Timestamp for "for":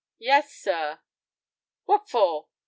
2.09-2.47